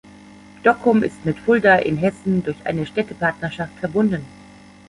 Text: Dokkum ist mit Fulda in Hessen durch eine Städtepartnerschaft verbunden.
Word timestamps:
Dokkum 0.63 1.03
ist 1.03 1.25
mit 1.25 1.37
Fulda 1.37 1.75
in 1.75 1.95
Hessen 1.97 2.41
durch 2.43 2.57
eine 2.65 2.87
Städtepartnerschaft 2.87 3.77
verbunden. 3.77 4.25